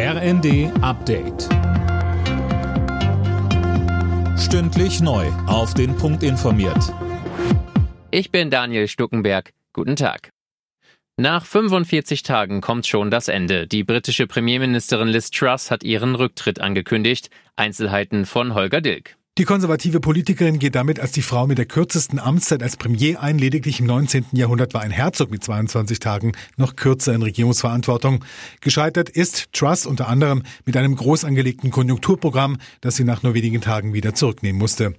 RND 0.00 0.70
Update. 0.80 1.48
Stündlich 4.38 5.00
neu. 5.00 5.26
Auf 5.48 5.74
den 5.74 5.96
Punkt 5.96 6.22
informiert. 6.22 6.94
Ich 8.12 8.30
bin 8.30 8.48
Daniel 8.48 8.86
Stuckenberg. 8.86 9.52
Guten 9.72 9.96
Tag. 9.96 10.30
Nach 11.16 11.44
45 11.44 12.22
Tagen 12.22 12.60
kommt 12.60 12.86
schon 12.86 13.10
das 13.10 13.26
Ende. 13.26 13.66
Die 13.66 13.82
britische 13.82 14.28
Premierministerin 14.28 15.08
Liz 15.08 15.32
Truss 15.32 15.68
hat 15.72 15.82
ihren 15.82 16.14
Rücktritt 16.14 16.60
angekündigt. 16.60 17.28
Einzelheiten 17.56 18.24
von 18.24 18.54
Holger 18.54 18.80
Dilk. 18.80 19.17
Die 19.38 19.44
konservative 19.44 20.00
Politikerin 20.00 20.58
geht 20.58 20.74
damit 20.74 20.98
als 20.98 21.12
die 21.12 21.22
Frau 21.22 21.46
mit 21.46 21.58
der 21.58 21.64
kürzesten 21.64 22.18
Amtszeit 22.18 22.60
als 22.60 22.76
Premier 22.76 23.22
ein. 23.22 23.38
Lediglich 23.38 23.78
im 23.78 23.86
19. 23.86 24.26
Jahrhundert 24.32 24.74
war 24.74 24.80
ein 24.80 24.90
Herzog 24.90 25.30
mit 25.30 25.44
22 25.44 26.00
Tagen 26.00 26.32
noch 26.56 26.74
kürzer 26.74 27.14
in 27.14 27.22
Regierungsverantwortung. 27.22 28.24
Gescheitert 28.60 29.08
ist 29.08 29.52
Truss 29.52 29.86
unter 29.86 30.08
anderem 30.08 30.42
mit 30.66 30.76
einem 30.76 30.96
groß 30.96 31.24
angelegten 31.24 31.70
Konjunkturprogramm, 31.70 32.58
das 32.80 32.96
sie 32.96 33.04
nach 33.04 33.22
nur 33.22 33.34
wenigen 33.34 33.60
Tagen 33.60 33.92
wieder 33.92 34.12
zurücknehmen 34.12 34.58
musste. 34.58 34.94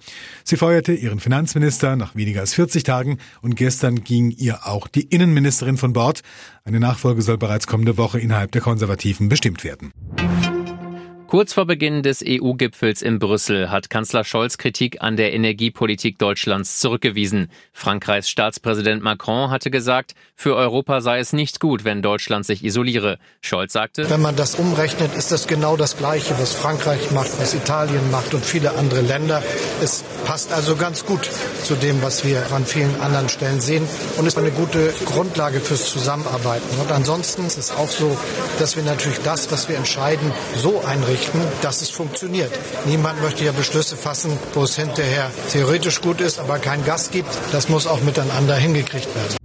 Sie 0.45 0.55
feuerte 0.55 0.94
ihren 0.94 1.19
Finanzminister 1.19 1.97
nach 1.97 2.16
weniger 2.16 2.39
als 2.39 2.53
40 2.53 2.83
Tagen 2.83 3.17
und 3.41 3.58
gestern 3.58 4.05
ging 4.05 4.31
ihr 4.31 4.66
auch 4.66 4.88
die 4.88 5.03
Innenministerin 5.03 5.75
von 5.75 5.91
Bord. 5.91 6.21
Eine 6.63 6.80
Nachfolge 6.80 7.23
soll 7.23 7.38
bereits 7.38 7.67
kommende 7.67 7.97
Woche 7.97 8.21
innerhalb 8.21 8.53
der 8.53 8.61
Konservativen 8.61 9.27
bestimmt 9.27 9.66
werden. 9.66 9.91
Kurz 11.29 11.53
vor 11.53 11.67
Beginn 11.67 12.01
des 12.01 12.23
EU-Gipfels 12.25 13.03
in 13.03 13.19
Brüssel 13.19 13.69
hat 13.69 13.91
Kanzler 13.91 14.23
Scholz 14.23 14.57
Kritik 14.57 15.03
an 15.03 15.15
der 15.15 15.31
Energiepolitik 15.31 16.17
Deutschlands 16.17 16.79
zurückgewiesen. 16.79 17.52
Frankreichs 17.71 18.31
Staatspräsident 18.31 19.03
Macron 19.03 19.52
hatte 19.52 19.69
gesagt, 19.69 20.15
für 20.35 20.55
Europa 20.55 21.02
sei 21.02 21.19
es 21.19 21.31
nicht 21.31 21.59
gut, 21.59 21.83
wenn 21.83 22.02
Deutschland 22.02 22.47
sich 22.47 22.65
isoliere. 22.65 23.19
Scholz 23.41 23.73
sagte, 23.73 24.09
wenn 24.09 24.23
man 24.23 24.35
das 24.38 24.55
umrechnet, 24.55 25.13
ist 25.13 25.31
das 25.31 25.45
genau 25.45 25.77
das 25.77 25.97
Gleiche, 25.97 26.33
was 26.39 26.55
Frankreich 26.55 27.11
macht, 27.11 27.39
was 27.39 27.53
Italien 27.53 28.09
macht 28.09 28.33
und 28.33 28.43
viele 28.43 28.71
andere 28.71 29.02
Länder. 29.02 29.43
Es 29.83 30.03
passt 30.25 30.52
also 30.52 30.77
ganz 30.77 31.05
gut 31.05 31.30
zu 31.64 31.75
dem, 31.75 32.02
was 32.02 32.25
wir 32.25 32.52
an 32.53 32.66
vielen 32.66 32.99
anderen 33.02 33.30
Stellen 33.30 33.61
sehen 33.61 33.88
und 34.17 34.25
ist 34.25 34.39
eine 34.39 34.49
gute 34.49 34.91
Grundlage 35.05 35.59
fürs 35.59 35.91
Zusammenarbeiten. 35.91 36.80
Und 36.81 36.91
ansonsten 36.91 37.45
ist 37.45 37.59
es 37.59 37.69
auch 37.69 37.89
so, 37.89 38.17
dass 38.58 38.77
wir 38.77 38.83
natürlich 38.83 39.19
das, 39.19 39.52
was 39.52 39.69
wir 39.69 39.77
entscheiden, 39.77 40.31
so 40.55 40.81
einrichten, 40.83 41.19
einrichten, 41.20 41.42
dass 41.62 41.81
es 41.81 41.89
funktioniert. 41.89 42.52
Niemand 42.86 43.22
möchte 43.22 43.44
ja 43.44 43.52
Beschlüsse 43.52 43.95
fassen, 43.95 44.38
wo 44.53 44.64
es 44.64 44.75
hinterher 44.75 45.31
theoretisch 45.52 46.02
gut 46.02 46.22
ist, 46.22 46.39
aber 46.39 46.59
kein 46.59 46.84
Gas 46.86 47.11
gibt. 47.11 47.30
Das 47.52 47.70
muss 47.70 47.88
auch 47.88 48.02
miteinander 48.02 48.56
hingekriegt 48.56 49.14
werden. 49.16 49.36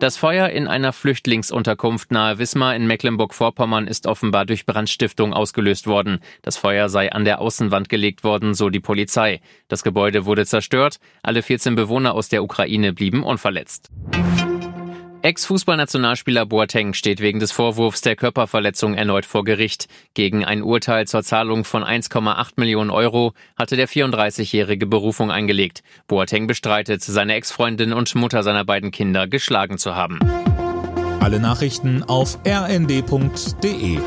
Das 0.00 0.18
Feuer 0.18 0.50
in 0.50 0.68
einer 0.68 0.92
Flüchtlingsunterkunft 0.92 2.10
nahe 2.10 2.38
Wismar 2.38 2.76
in 2.76 2.86
Mecklenburg-Vorpommern 2.86 3.86
ist 3.86 4.06
offenbar 4.06 4.44
durch 4.44 4.66
Brandstiftung 4.66 5.32
ausgelöst 5.32 5.86
worden. 5.86 6.18
Das 6.42 6.58
Feuer 6.58 6.90
sei 6.90 7.10
an 7.10 7.24
der 7.24 7.40
Außenwand 7.40 7.88
gelegt 7.88 8.22
worden, 8.22 8.52
so 8.52 8.68
die 8.68 8.80
Polizei. 8.80 9.40
Das 9.68 9.82
Gebäude 9.82 10.26
wurde 10.26 10.44
zerstört. 10.44 10.98
Alle 11.22 11.42
14 11.42 11.74
Bewohner 11.74 12.14
aus 12.14 12.28
der 12.28 12.42
Ukraine 12.42 12.92
blieben 12.92 13.22
unverletzt. 13.22 13.88
Ex-Fußballnationalspieler 15.24 16.44
Boateng 16.44 16.92
steht 16.92 17.18
wegen 17.18 17.40
des 17.40 17.50
Vorwurfs 17.50 18.02
der 18.02 18.14
Körperverletzung 18.14 18.92
erneut 18.92 19.24
vor 19.24 19.42
Gericht. 19.42 19.88
Gegen 20.12 20.44
ein 20.44 20.62
Urteil 20.62 21.06
zur 21.06 21.22
Zahlung 21.22 21.64
von 21.64 21.82
1,8 21.82 22.50
Millionen 22.56 22.90
Euro 22.90 23.32
hatte 23.56 23.76
der 23.76 23.88
34-jährige 23.88 24.84
Berufung 24.86 25.30
eingelegt. 25.30 25.82
Boateng 26.08 26.46
bestreitet, 26.46 27.00
seine 27.00 27.36
Ex-Freundin 27.36 27.94
und 27.94 28.14
Mutter 28.14 28.42
seiner 28.42 28.66
beiden 28.66 28.90
Kinder 28.90 29.26
geschlagen 29.26 29.78
zu 29.78 29.94
haben. 29.96 30.18
Alle 31.20 31.40
Nachrichten 31.40 32.02
auf 32.02 32.38
rnd.de 32.46 33.98